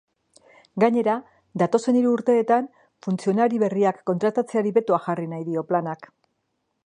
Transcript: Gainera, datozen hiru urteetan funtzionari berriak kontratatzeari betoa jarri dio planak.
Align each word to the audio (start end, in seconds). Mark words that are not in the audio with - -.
Gainera, 0.83 1.13
datozen 1.63 1.99
hiru 1.99 2.13
urteetan 2.19 2.71
funtzionari 3.07 3.61
berriak 3.65 4.01
kontratatzeari 4.11 4.75
betoa 4.79 5.01
jarri 5.09 5.43
dio 5.51 5.69
planak. 5.73 6.11